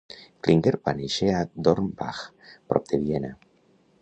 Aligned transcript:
Klinger 0.45 0.71
va 0.87 0.93
néixer 1.01 1.29
a 1.39 1.43
Dornbach, 1.69 2.25
prop 2.73 2.91
de 2.95 3.05
Viena. 3.05 3.35